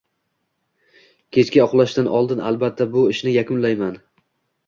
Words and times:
Kechga 1.37 1.67
uxlashdan 1.67 2.09
oldin 2.19 2.41
albatta 2.51 2.87
bu 2.97 3.03
ishni 3.13 3.37
yakunlayman 3.37 4.03